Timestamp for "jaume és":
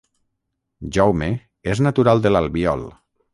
0.97-1.83